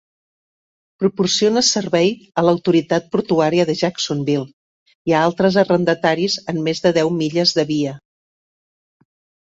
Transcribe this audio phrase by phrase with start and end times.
[1.01, 2.09] Proporciona servei
[2.41, 7.71] a l'Autoritat Portuària de Jacksonville i a altres arrendataris amb més de deu milles de
[7.75, 7.97] via.